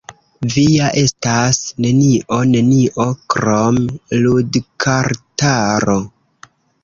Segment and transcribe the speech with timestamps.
[0.53, 3.05] "Vi ja estas nenio, nenio
[3.35, 3.77] krom
[4.25, 5.99] ludkartaro!"